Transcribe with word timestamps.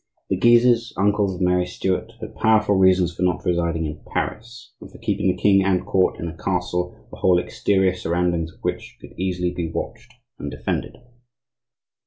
The 0.31 0.35
Guises, 0.35 0.95
uncles 0.97 1.35
of 1.35 1.41
Mary 1.41 1.67
Stuart, 1.67 2.13
had 2.19 2.33
powerful 2.35 2.73
reasons 2.73 3.13
for 3.15 3.21
not 3.21 3.45
residing 3.45 3.85
in 3.85 4.01
Paris 4.11 4.73
and 4.81 4.91
for 4.91 4.97
keeping 4.97 5.27
the 5.27 5.39
king 5.39 5.63
and 5.63 5.85
court 5.85 6.19
in 6.19 6.27
a 6.27 6.35
castle 6.35 7.07
the 7.11 7.17
whole 7.17 7.37
exterior 7.37 7.93
surroundings 7.95 8.51
of 8.51 8.63
which 8.63 8.97
could 8.99 9.13
easily 9.15 9.53
be 9.53 9.69
watched 9.71 10.15
and 10.39 10.49
defended. 10.49 10.97